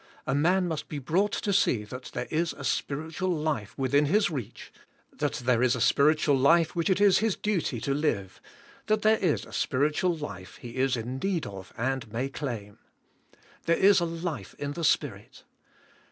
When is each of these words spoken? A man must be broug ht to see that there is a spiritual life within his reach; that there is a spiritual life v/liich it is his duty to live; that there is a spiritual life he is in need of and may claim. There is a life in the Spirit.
A 0.25 0.33
man 0.33 0.67
must 0.67 0.89
be 0.89 0.99
broug 0.99 1.29
ht 1.29 1.41
to 1.41 1.53
see 1.53 1.83
that 1.83 2.05
there 2.05 2.25
is 2.31 2.53
a 2.53 2.63
spiritual 2.63 3.29
life 3.29 3.77
within 3.77 4.05
his 4.07 4.31
reach; 4.31 4.73
that 5.13 5.33
there 5.33 5.61
is 5.61 5.75
a 5.75 5.79
spiritual 5.79 6.35
life 6.35 6.71
v/liich 6.73 6.89
it 6.89 6.99
is 6.99 7.19
his 7.19 7.35
duty 7.35 7.79
to 7.81 7.93
live; 7.93 8.41
that 8.87 9.03
there 9.03 9.19
is 9.19 9.45
a 9.45 9.53
spiritual 9.53 10.17
life 10.17 10.55
he 10.57 10.77
is 10.77 10.97
in 10.97 11.19
need 11.19 11.45
of 11.45 11.71
and 11.77 12.11
may 12.11 12.29
claim. 12.29 12.79
There 13.67 13.77
is 13.77 13.99
a 13.99 14.05
life 14.05 14.55
in 14.57 14.71
the 14.71 14.83
Spirit. 14.83 15.43